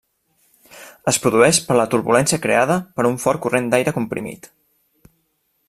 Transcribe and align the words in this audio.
Es 1.11 1.19
produeix 1.25 1.59
per 1.67 1.77
la 1.79 1.85
turbulència 1.91 2.39
creada 2.47 2.79
per 2.97 3.05
un 3.11 3.19
fort 3.25 3.45
corrent 3.45 3.69
d'aire 3.75 3.95
comprimit. 3.99 4.49